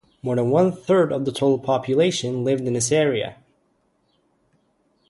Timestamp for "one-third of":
0.49-1.25